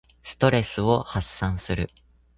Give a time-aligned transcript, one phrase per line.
[0.23, 1.91] ストレスを発散する。